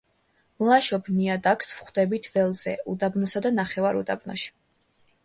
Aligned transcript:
მლაშობ 0.61 1.09
ნიადაგს 1.17 1.69
ვხვდებით 1.79 2.29
ველზე, 2.37 2.73
უდაბნოსა 2.95 3.43
და 3.47 3.53
ნახევრად 3.59 4.01
უდაბნოში. 4.01 4.51